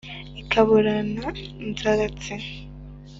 ikaburana 0.41 1.27
nzaratsi 1.69 2.33